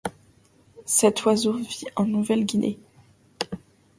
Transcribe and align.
Cet 0.87 1.25
oiseau 1.25 1.53
vit 1.53 1.83
en 1.95 2.07
Nouvelle-Guinée. 2.07 2.79